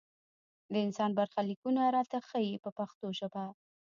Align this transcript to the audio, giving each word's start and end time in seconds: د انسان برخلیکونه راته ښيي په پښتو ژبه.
د 0.71 0.73
انسان 0.85 1.11
برخلیکونه 1.19 1.81
راته 1.95 2.17
ښيي 2.27 2.55
په 2.63 2.69
پښتو 2.77 3.07
ژبه. 3.19 3.43